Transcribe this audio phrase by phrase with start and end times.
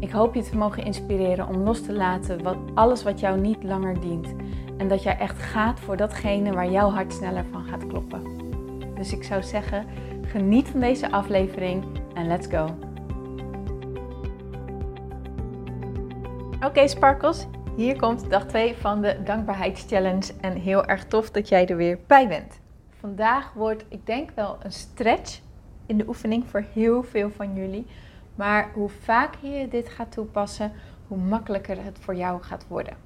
[0.00, 3.62] Ik hoop je te mogen inspireren om los te laten wat, alles wat jou niet
[3.62, 4.34] langer dient.
[4.76, 8.22] En dat jij echt gaat voor datgene waar jouw hart sneller van gaat kloppen.
[8.94, 9.86] Dus ik zou zeggen,
[10.22, 12.68] geniet van deze aflevering en let's go.
[16.66, 17.46] Oké Sparkles,
[17.76, 21.98] hier komt dag 2 van de dankbaarheidschallenge en heel erg tof dat jij er weer
[22.06, 22.60] bij bent.
[23.00, 25.40] Vandaag wordt, ik denk wel, een stretch
[25.86, 27.86] in de oefening voor heel veel van jullie.
[28.38, 30.72] Maar hoe vaker je dit gaat toepassen,
[31.08, 32.96] hoe makkelijker het voor jou gaat worden.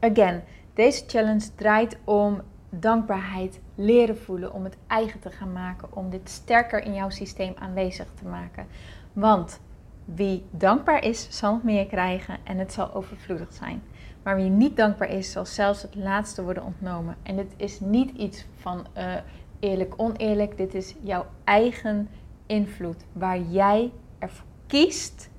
[0.00, 0.42] Again,
[0.74, 6.28] deze challenge draait om dankbaarheid leren voelen, om het eigen te gaan maken, om dit
[6.28, 8.66] sterker in jouw systeem aanwezig te maken.
[9.12, 9.60] Want
[10.04, 13.82] wie dankbaar is, zal meer krijgen en het zal overvloedig zijn.
[14.22, 17.16] Maar wie niet dankbaar is, zal zelfs het laatste worden ontnomen.
[17.22, 19.14] En dit is niet iets van uh,
[19.60, 20.56] eerlijk, oneerlijk.
[20.56, 22.08] Dit is jouw eigen
[22.46, 23.04] invloed.
[23.12, 25.30] Waar jij ervoor kiest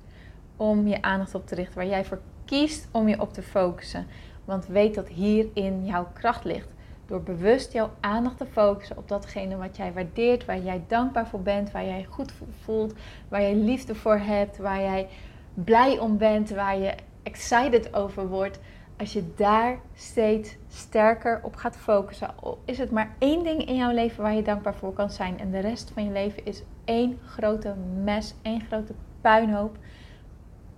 [0.56, 1.76] om je aandacht op te richten.
[1.76, 4.06] Waar jij voor kiest om je op te focussen.
[4.44, 6.68] Want weet dat hierin jouw kracht ligt.
[7.06, 11.42] Door bewust jouw aandacht te focussen op datgene wat jij waardeert, waar jij dankbaar voor
[11.42, 12.94] bent, waar jij goed voelt,
[13.28, 15.08] waar jij liefde voor hebt, waar jij
[15.54, 18.58] blij om bent, waar je excited over wordt.
[18.98, 23.92] Als je daar steeds sterker op gaat focussen, is het maar één ding in jouw
[23.92, 25.38] leven waar je dankbaar voor kan zijn.
[25.38, 27.74] En de rest van je leven is één grote
[28.04, 29.78] mes, één grote puinhoop.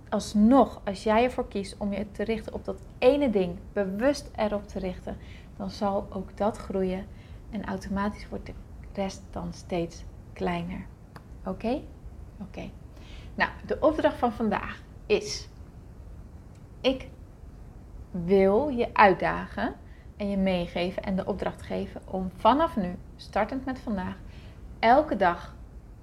[0.09, 4.67] Alsnog, als jij ervoor kiest om je te richten op dat ene ding, bewust erop
[4.67, 5.17] te richten,
[5.57, 7.05] dan zal ook dat groeien
[7.49, 8.53] en automatisch wordt de
[8.93, 10.03] rest dan steeds
[10.33, 10.85] kleiner.
[11.45, 11.81] Oké?
[12.41, 12.69] Oké.
[13.35, 15.49] Nou, de opdracht van vandaag is:
[16.81, 17.07] ik
[18.11, 19.75] wil je uitdagen
[20.17, 24.17] en je meegeven en de opdracht geven om vanaf nu, startend met vandaag,
[24.79, 25.55] elke dag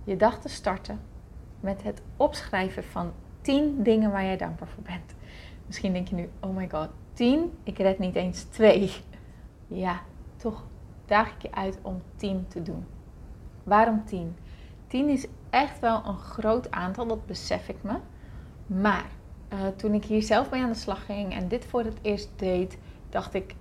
[0.04, 1.00] je dag te starten
[1.60, 5.14] met het opschrijven van 10 dingen waar jij dankbaar voor bent.
[5.66, 7.58] Misschien denk je nu, oh my god, 10?
[7.62, 8.92] Ik red niet eens 2.
[9.66, 10.00] Ja,
[10.36, 10.64] toch
[11.06, 12.86] daag ik je uit om 10 te doen.
[13.62, 14.36] Waarom 10?
[14.86, 17.94] 10 is echt wel een groot aantal, dat besef ik me.
[18.66, 19.06] Maar
[19.52, 22.28] uh, toen ik hier zelf mee aan de slag ging en dit voor het eerst
[22.36, 23.54] deed, dacht ik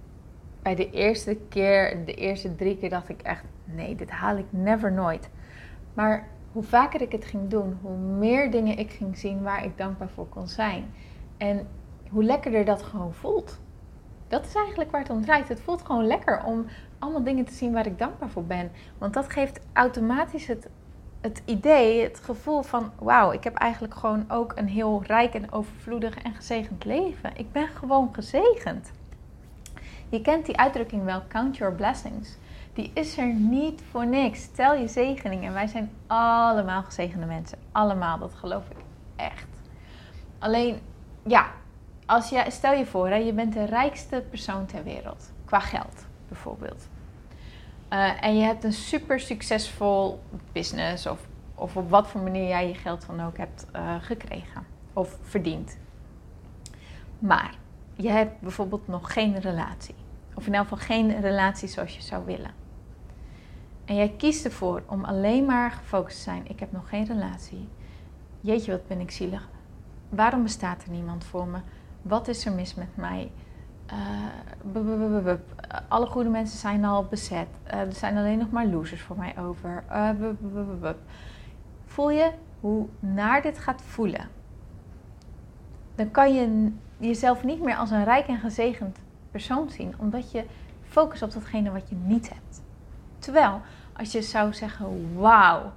[0.61, 4.45] bij de eerste keer, de eerste drie keer, dacht ik echt: nee, dit haal ik
[4.49, 5.29] never nooit.
[5.93, 9.77] Maar hoe vaker ik het ging doen, hoe meer dingen ik ging zien waar ik
[9.77, 10.93] dankbaar voor kon zijn.
[11.37, 11.67] En
[12.09, 13.59] hoe lekkerder dat gewoon voelt.
[14.27, 15.47] Dat is eigenlijk waar het om draait.
[15.47, 16.65] Het voelt gewoon lekker om
[16.99, 18.71] allemaal dingen te zien waar ik dankbaar voor ben.
[18.97, 20.69] Want dat geeft automatisch het,
[21.25, 25.51] het idee, het gevoel van: wauw, ik heb eigenlijk gewoon ook een heel rijk en
[25.51, 27.31] overvloedig en gezegend leven.
[27.35, 28.91] Ik ben gewoon gezegend.
[30.09, 32.37] Je kent die uitdrukking wel, count your blessings
[32.75, 34.47] die is er niet voor niks.
[34.51, 35.45] Tel je zegening.
[35.45, 37.57] En wij zijn allemaal gezegende mensen.
[37.71, 38.77] Allemaal, dat geloof ik
[39.15, 39.47] echt.
[40.39, 40.79] Alleen,
[41.23, 41.51] ja,
[42.05, 45.31] als je, stel je voor, hè, je bent de rijkste persoon ter wereld.
[45.45, 46.87] Qua geld, bijvoorbeeld.
[47.93, 50.19] Uh, en je hebt een super succesvol
[50.51, 54.65] business of, of op wat voor manier jij je geld dan ook hebt uh, gekregen
[54.93, 55.77] of verdiend.
[57.19, 57.57] Maar
[57.95, 59.95] je hebt bijvoorbeeld nog geen relatie.
[60.33, 62.51] Of in elk geval geen relatie zoals je zou willen.
[63.85, 66.49] En jij kiest ervoor om alleen maar gefocust te zijn.
[66.49, 67.67] Ik heb nog geen relatie.
[68.41, 69.49] Jeetje, wat ben ik zielig.
[70.09, 71.57] Waarom bestaat er niemand voor me?
[72.01, 73.31] Wat is er mis met mij?
[73.93, 75.33] Uh,
[75.87, 77.47] Alle goede mensen zijn al bezet.
[77.67, 79.83] Uh, er zijn alleen nog maar losers voor mij over.
[81.85, 84.27] Voel je hoe naar dit gaat voelen?
[85.95, 88.97] Dan kan je jezelf niet meer als een rijk en gezegend
[89.31, 90.45] persoon zien, omdat je
[90.87, 92.61] focust op datgene wat je niet hebt.
[93.19, 93.61] Terwijl
[93.93, 95.71] als je zou zeggen: Wauw,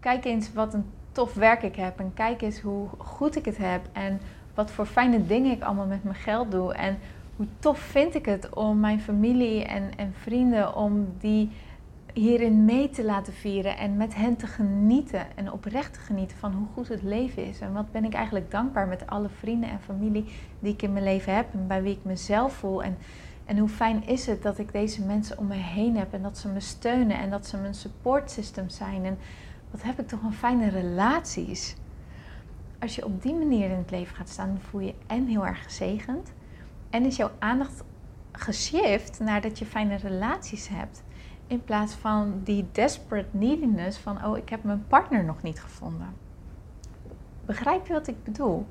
[0.00, 1.98] kijk eens wat een tof werk ik heb.
[1.98, 3.88] En kijk eens hoe goed ik het heb.
[3.92, 4.20] En
[4.54, 6.74] wat voor fijne dingen ik allemaal met mijn geld doe.
[6.74, 6.98] En
[7.36, 11.50] hoe tof vind ik het om mijn familie en, en vrienden, om die
[12.14, 16.52] hierin mee te laten vieren en met hen te genieten en oprecht te genieten van
[16.52, 17.60] hoe goed het leven is.
[17.60, 20.24] En wat ben ik eigenlijk dankbaar met alle vrienden en familie
[20.60, 22.82] die ik in mijn leven heb en bij wie ik mezelf voel.
[22.82, 22.96] En
[23.44, 26.38] en hoe fijn is het dat ik deze mensen om me heen heb en dat
[26.38, 29.04] ze me steunen en dat ze mijn support system zijn.
[29.04, 29.18] En
[29.70, 31.76] wat heb ik toch een fijne relaties.
[32.80, 35.62] als je op die manier in het leven gaat staan, voel je en heel erg
[35.62, 36.32] gezegend.
[36.92, 37.84] En is jouw aandacht
[38.32, 41.02] geshift naar dat je fijne relaties hebt.
[41.46, 46.14] In plaats van die desperate neediness van, oh, ik heb mijn partner nog niet gevonden.
[47.44, 48.66] Begrijp je wat ik bedoel?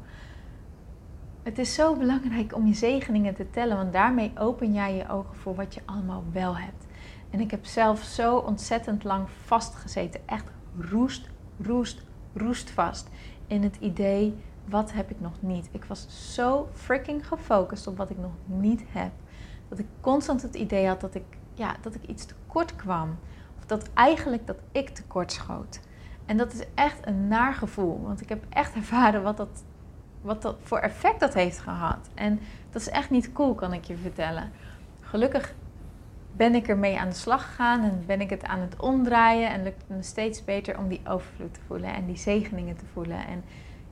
[1.43, 5.35] Het is zo belangrijk om je zegeningen te tellen, want daarmee open jij je ogen
[5.35, 6.85] voor wat je allemaal wel hebt.
[7.29, 10.45] En ik heb zelf zo ontzettend lang vastgezeten, echt
[10.79, 11.29] roest,
[11.61, 13.09] roest, roest vast
[13.47, 14.35] in het idee,
[14.65, 15.69] wat heb ik nog niet?
[15.71, 19.11] Ik was zo freaking gefocust op wat ik nog niet heb,
[19.69, 23.17] dat ik constant het idee had dat ik, ja, dat ik iets tekort kwam.
[23.57, 25.79] Of dat eigenlijk dat ik tekort schoot.
[26.25, 29.63] En dat is echt een naar gevoel, want ik heb echt ervaren wat dat
[30.21, 32.09] wat dat voor effect dat heeft gehad.
[32.13, 32.39] En
[32.71, 34.51] dat is echt niet cool, kan ik je vertellen.
[35.01, 35.53] Gelukkig
[36.35, 39.49] ben ik ermee aan de slag gegaan en ben ik het aan het omdraaien.
[39.49, 42.85] En lukt het me steeds beter om die overvloed te voelen en die zegeningen te
[42.93, 43.27] voelen.
[43.27, 43.43] En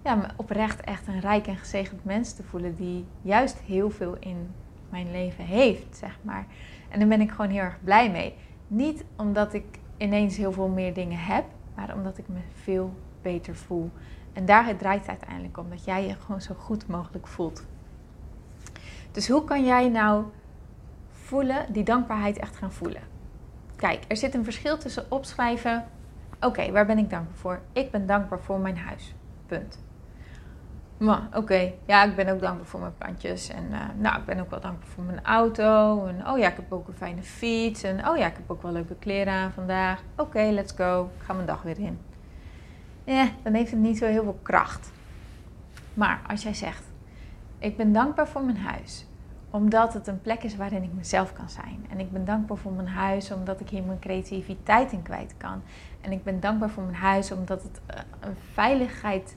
[0.09, 4.51] ja, oprecht echt een rijk en gezegend mens te voelen die juist heel veel in
[4.89, 6.45] mijn leven heeft, zeg maar.
[6.89, 8.35] En daar ben ik gewoon heel erg blij mee.
[8.67, 9.65] Niet omdat ik
[9.97, 11.45] ineens heel veel meer dingen heb,
[11.75, 13.91] maar omdat ik me veel beter voel.
[14.33, 17.65] En daar draait het uiteindelijk om, dat jij je gewoon zo goed mogelijk voelt.
[19.11, 20.23] Dus hoe kan jij nou
[21.11, 23.01] voelen, die dankbaarheid echt gaan voelen?
[23.75, 25.85] Kijk, er zit een verschil tussen opschrijven.
[26.41, 27.61] Oké, waar ben ik dankbaar voor?
[27.73, 29.13] Ik ben dankbaar voor mijn huis.
[29.45, 29.87] Punt.
[30.99, 33.49] Maar oké, ja, ik ben ook dankbaar voor mijn plantjes.
[33.49, 36.05] En uh, nou, ik ben ook wel dankbaar voor mijn auto.
[36.05, 37.83] En oh ja, ik heb ook een fijne fiets.
[37.83, 40.01] En oh ja, ik heb ook wel leuke kleren aan vandaag.
[40.17, 41.11] Oké, let's go.
[41.17, 41.99] Ik ga mijn dag weer in
[43.09, 44.91] eh, dan heeft het niet zo heel veel kracht.
[45.93, 46.83] Maar als jij zegt,
[47.57, 49.05] ik ben dankbaar voor mijn huis,
[49.49, 51.85] omdat het een plek is waarin ik mezelf kan zijn.
[51.89, 55.61] En ik ben dankbaar voor mijn huis omdat ik hier mijn creativiteit in kwijt kan.
[56.01, 59.35] En ik ben dankbaar voor mijn huis omdat het eh, een veiligheid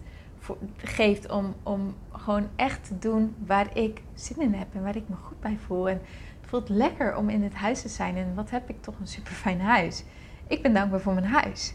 [0.77, 5.09] geeft om, om gewoon echt te doen waar ik zin in heb en waar ik
[5.09, 5.89] me goed bij voel.
[5.89, 6.01] En
[6.41, 8.17] het voelt lekker om in het huis te zijn.
[8.17, 10.05] En wat heb ik toch een super fijn huis.
[10.47, 11.75] Ik ben dankbaar voor mijn huis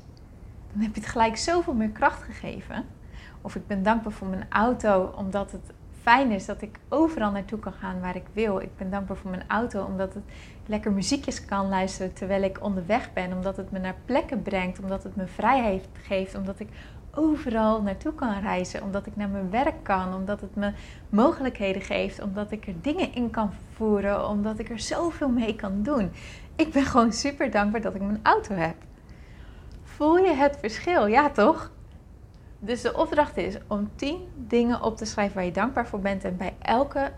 [0.78, 2.86] dan heb je het gelijk zoveel meer kracht gegeven.
[3.42, 7.60] Of ik ben dankbaar voor mijn auto, omdat het fijn is dat ik overal naartoe
[7.60, 8.60] kan gaan waar ik wil.
[8.60, 10.24] Ik ben dankbaar voor mijn auto, omdat het
[10.66, 13.34] lekker muziekjes kan luisteren terwijl ik onderweg ben.
[13.34, 16.70] Omdat het me naar plekken brengt, omdat het me vrijheid geeft, omdat ik
[17.18, 20.72] overal naartoe kan reizen, omdat ik naar mijn werk kan, omdat het me
[21.10, 25.84] mogelijkheden geeft, omdat ik er dingen in kan voeren, omdat ik er zoveel mee kan
[25.84, 26.12] doen.
[26.56, 28.76] Ik ben gewoon super dankbaar dat ik mijn auto heb.
[29.84, 31.08] Voel je het verschil?
[31.08, 31.72] Ja, toch?
[32.60, 36.24] Dus de opdracht is om 10 dingen op te schrijven waar je dankbaar voor bent.
[36.24, 37.12] En bij elke,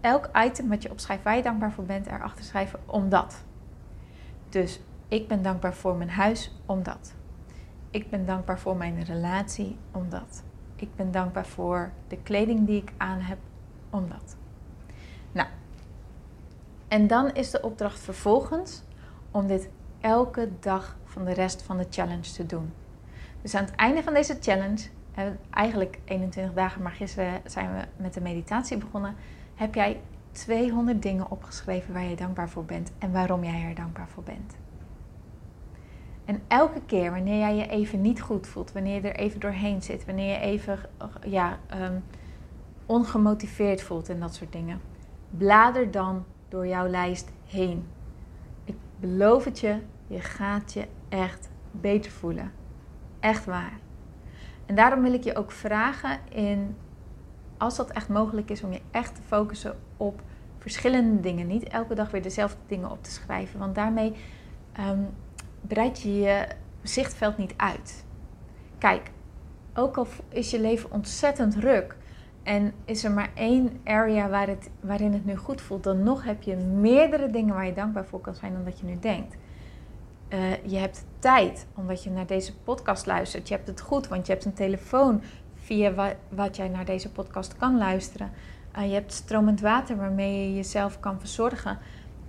[0.00, 3.44] elk item wat je opschrijft waar je dankbaar voor bent, erachter schrijven omdat.
[4.48, 7.14] Dus ik ben dankbaar voor mijn huis omdat.
[7.94, 10.42] Ik ben dankbaar voor mijn relatie omdat.
[10.76, 13.38] Ik ben dankbaar voor de kleding die ik aan heb
[13.90, 14.36] omdat.
[15.32, 15.48] Nou,
[16.88, 18.82] en dan is de opdracht vervolgens
[19.30, 19.68] om dit
[20.00, 22.72] elke dag van de rest van de challenge te doen.
[23.42, 24.88] Dus aan het einde van deze challenge,
[25.50, 29.14] eigenlijk 21 dagen, maar gisteren zijn we met de meditatie begonnen,
[29.54, 30.00] heb jij
[30.32, 34.63] 200 dingen opgeschreven waar je dankbaar voor bent en waarom jij er dankbaar voor bent.
[36.24, 39.82] En elke keer wanneer jij je even niet goed voelt, wanneer je er even doorheen
[39.82, 40.78] zit, wanneer je even
[41.26, 42.04] ja, um,
[42.86, 44.80] ongemotiveerd voelt en dat soort dingen,
[45.30, 47.86] blader dan door jouw lijst heen.
[48.64, 52.52] Ik beloof het je, je gaat je echt beter voelen.
[53.20, 53.78] Echt waar.
[54.66, 56.76] En daarom wil ik je ook vragen in,
[57.58, 60.22] als dat echt mogelijk is, om je echt te focussen op
[60.58, 61.46] verschillende dingen.
[61.46, 63.58] Niet elke dag weer dezelfde dingen op te schrijven.
[63.58, 64.14] Want daarmee
[64.80, 65.08] um,
[65.66, 66.46] breid je je
[66.82, 68.04] zichtveld niet uit.
[68.78, 69.10] Kijk,
[69.74, 71.96] ook al is je leven ontzettend druk
[72.42, 76.24] en is er maar één area waar het, waarin het nu goed voelt, dan nog
[76.24, 79.36] heb je meerdere dingen waar je dankbaar voor kan zijn dan dat je nu denkt.
[80.28, 83.48] Uh, je hebt tijd omdat je naar deze podcast luistert.
[83.48, 85.22] Je hebt het goed, want je hebt een telefoon
[85.54, 88.30] via wat, jij naar deze podcast kan luisteren.
[88.78, 91.78] Uh, je hebt stromend water waarmee je jezelf kan verzorgen.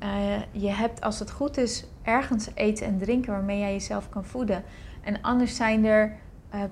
[0.03, 4.25] Uh, je hebt, als het goed is, ergens eten en drinken waarmee jij jezelf kan
[4.25, 4.63] voeden.
[5.03, 6.17] En anders zijn er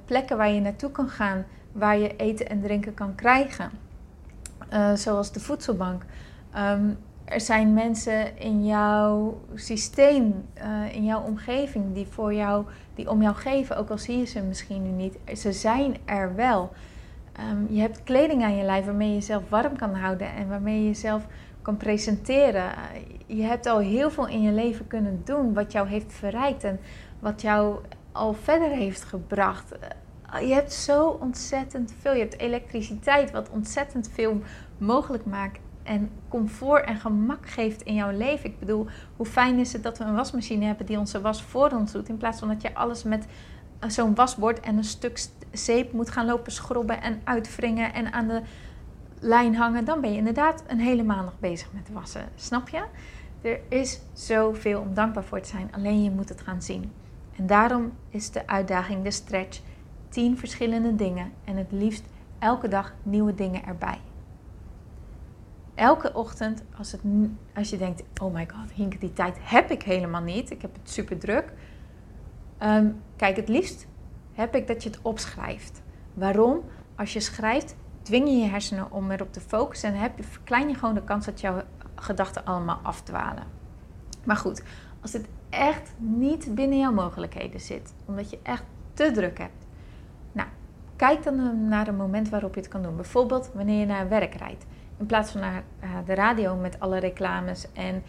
[0.06, 3.72] plekken waar je naartoe kan gaan waar je eten en drinken kan krijgen.
[4.94, 6.06] zoals de voedselbank.
[6.58, 10.46] Um, er zijn mensen in jouw systeem,
[10.92, 12.66] in jouw omgeving, die voor jou,
[12.96, 15.18] die om jou geven, ook al zie je ze misschien nu niet.
[15.38, 16.72] Ze zijn er wel.
[17.52, 20.80] Um, je hebt kleding aan je lijf waarmee je jezelf warm kan houden en waarmee
[20.80, 21.28] je jezelf
[21.64, 22.72] kan presenteren.
[23.26, 26.80] je hebt al heel veel in je leven kunnen doen wat jou heeft verrijkt en
[27.20, 27.78] wat jou
[28.12, 29.72] al verder heeft gebracht.
[30.40, 32.14] je hebt zo ontzettend veel.
[32.14, 34.42] Je hebt elektriciteit, wat ontzettend veel
[34.78, 35.60] mogelijk maakt.
[35.84, 38.50] En comfort en gemak geeft in jouw leven.
[38.50, 41.70] Ik bedoel, hoe fijn is het dat we een wasmachine hebben die onze was voor
[41.70, 42.10] ons doet.
[42.10, 43.26] In plaats van dat je alles met
[43.88, 48.42] zo'n wasbord en een stuk zeep moet gaan lopen schrobben en uitwringen en aan de
[49.24, 49.86] lijn hangen.
[49.86, 52.30] Dan ben je inderdaad een hele maand bezig met wassen.
[52.36, 52.84] Snap je?
[53.42, 55.70] Er is zoveel om dankbaar voor te zijn.
[55.72, 56.92] Alleen je moet het gaan zien.
[57.36, 59.62] En daarom is de uitdaging, de stretch,
[60.10, 61.32] 10 verschillende dingen.
[61.44, 62.04] En het liefst
[62.40, 63.98] elke dag nieuwe dingen erbij.
[65.76, 67.02] Elke ochtend, als, het,
[67.56, 70.52] als je denkt, oh my god, Hink, die tijd heb ik helemaal niet.
[70.52, 71.54] Ik heb het super druk.
[72.58, 73.88] Ehm, kijk, het liefst
[74.34, 75.82] heb ik dat je het opschrijft.
[76.14, 76.62] Waarom?
[76.96, 80.76] Als je schrijft, dwing je je hersenen om erop te focussen en heb verklein je
[80.76, 81.62] gewoon de kans dat jouw
[81.96, 83.44] gedachten allemaal afdwalen.
[84.24, 84.64] Maar goed,
[85.02, 89.66] als het echt niet binnen jouw mogelijkheden zit, omdat je echt te druk hebt.
[90.32, 90.48] Nou,
[90.96, 92.96] kijk dan naar een moment waarop je het kan doen.
[92.96, 94.66] Bijvoorbeeld wanneer je naar werk rijdt.
[94.98, 98.04] In plaats van naar eh, de radio met alle reclames en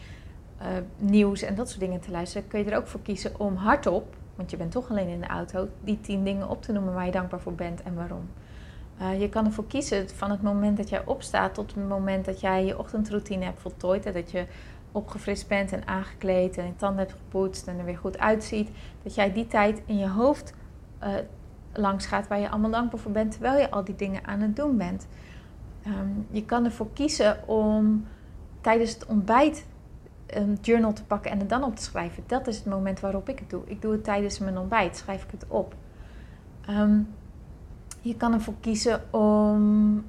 [0.60, 3.56] uh, nieuws en dat soort dingen te luisteren, kun je er ook voor kiezen om
[3.56, 6.94] hardop, want je bent toch alleen in de auto, die tien dingen op te noemen
[6.94, 8.28] waar je dankbaar voor bent en waarom.
[9.00, 12.40] Uh, je kan ervoor kiezen van het moment dat jij opstaat tot het moment dat
[12.40, 14.06] jij je ochtendroutine hebt voltooid.
[14.06, 14.46] En dat je
[14.92, 18.70] opgefrist bent en aangekleed en je tanden hebt gepoetst en er weer goed uitziet.
[19.02, 20.54] Dat jij die tijd in je hoofd
[21.02, 21.08] uh,
[21.72, 24.56] langs gaat waar je allemaal dankbaar voor bent terwijl je al die dingen aan het
[24.56, 25.06] doen bent.
[25.86, 28.06] Um, je kan ervoor kiezen om
[28.60, 29.66] tijdens het ontbijt
[30.26, 32.22] een journal te pakken en het dan op te schrijven.
[32.26, 33.62] Dat is het moment waarop ik het doe.
[33.66, 35.74] Ik doe het tijdens mijn ontbijt, schrijf ik het op.
[36.70, 37.08] Um,
[38.04, 40.04] je kan ervoor kiezen om,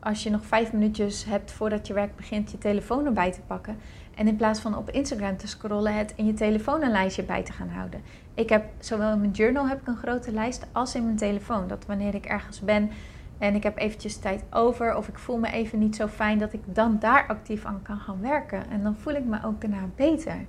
[0.00, 3.76] als je nog vijf minuutjes hebt voordat je werk begint, je telefoon erbij te pakken.
[4.14, 7.42] En in plaats van op Instagram te scrollen, het in je telefoon een lijstje bij
[7.42, 8.00] te gaan houden.
[8.34, 11.68] Ik heb zowel in mijn journal heb ik een grote lijst als in mijn telefoon.
[11.68, 12.90] Dat wanneer ik ergens ben
[13.38, 16.52] en ik heb eventjes tijd over of ik voel me even niet zo fijn, dat
[16.52, 18.70] ik dan daar actief aan kan gaan werken.
[18.70, 20.46] En dan voel ik me ook daarna beter.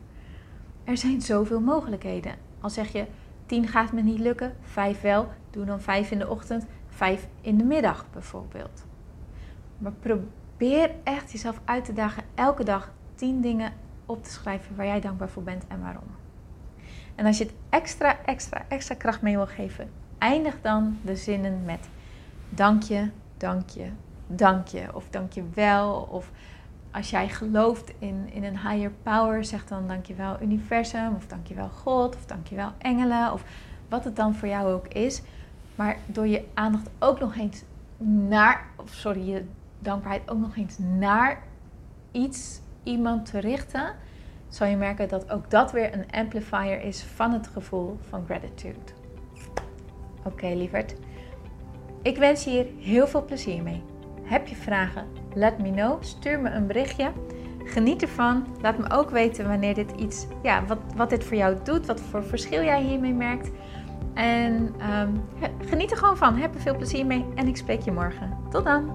[0.83, 2.33] Er zijn zoveel mogelijkheden.
[2.61, 3.05] Al zeg je
[3.45, 6.65] 10 gaat me niet lukken, 5 wel, doe dan 5 in de ochtend
[6.99, 8.85] vijf in de middag bijvoorbeeld.
[9.77, 13.73] Maar probeer echt jezelf uit te dagen elke dag tien dingen
[14.05, 16.07] op te schrijven waar jij dankbaar voor bent en waarom.
[17.15, 21.65] En als je het extra, extra, extra kracht mee wil geven, eindig dan de zinnen
[21.65, 21.89] met
[22.49, 23.89] dank je, dank je,
[24.27, 24.85] dank je.
[24.93, 26.07] Of dank je wel.
[26.11, 26.31] Of
[26.91, 31.15] als jij gelooft in, in een higher power, zeg dan dank je wel universum.
[31.15, 32.15] Of dank je wel God.
[32.15, 33.33] Of dank je wel engelen.
[33.33, 33.43] Of
[33.89, 35.21] wat het dan voor jou ook is.
[35.79, 37.63] Maar door je aandacht ook nog eens
[38.27, 39.43] naar, of sorry, je
[39.79, 41.43] dankbaarheid ook nog eens naar
[42.11, 43.95] iets, iemand te richten,
[44.47, 48.79] zal je merken dat ook dat weer een amplifier is van het gevoel van gratitude.
[50.23, 50.95] Oké, lieverd.
[52.01, 53.83] Ik wens je hier heel veel plezier mee.
[54.23, 55.07] Heb je vragen?
[55.33, 56.03] Let me know.
[56.03, 57.11] Stuur me een berichtje.
[57.63, 58.47] Geniet ervan.
[58.61, 62.01] Laat me ook weten wanneer dit iets, ja, wat, wat dit voor jou doet, wat
[62.01, 63.49] voor verschil jij hiermee merkt.
[64.19, 65.21] En um,
[65.65, 66.35] geniet er gewoon van.
[66.35, 67.25] Heb er veel plezier mee.
[67.35, 68.37] En ik spreek je morgen.
[68.49, 68.91] Tot dan.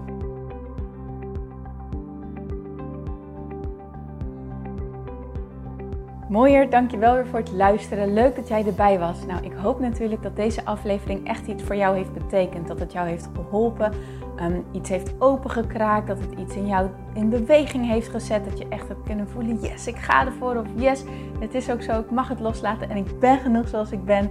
[6.29, 8.13] Mooier, dankjewel weer voor het luisteren.
[8.13, 9.27] Leuk dat jij erbij was.
[9.27, 12.69] Nou, ik hoop natuurlijk dat deze aflevering echt iets voor jou heeft betekend.
[12.69, 13.93] Dat het jou heeft geholpen,
[14.41, 18.45] um, iets heeft opengekraakt, dat het iets in jou in beweging heeft gezet.
[18.45, 20.57] Dat je echt hebt kunnen voelen, yes, ik ga ervoor.
[20.57, 21.05] Of yes,
[21.41, 24.31] het is ook zo, ik mag het loslaten en ik ben genoeg zoals ik ben.